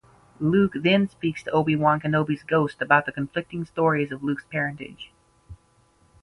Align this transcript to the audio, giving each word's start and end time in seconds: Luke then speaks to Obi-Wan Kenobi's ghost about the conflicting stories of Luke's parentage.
Luke 0.39 0.73
then 0.77 1.07
speaks 1.07 1.43
to 1.43 1.51
Obi-Wan 1.51 1.99
Kenobi's 1.99 2.41
ghost 2.41 2.81
about 2.81 3.05
the 3.05 3.11
conflicting 3.11 3.65
stories 3.65 4.11
of 4.11 4.23
Luke's 4.23 4.45
parentage. 4.49 5.11